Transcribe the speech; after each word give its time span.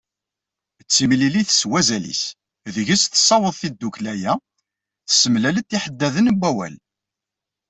D 0.79 0.81
timlilit, 0.93 1.49
s 1.59 1.61
wazal-is. 1.69 2.23
Deg-s 2.75 3.03
teṣṣaweḍ 3.07 3.55
tddukkla-a, 3.57 4.33
tessemlal-d 5.07 5.75
iḥeddaden 5.77 6.31
n 6.35 6.37
wawal. 6.41 6.75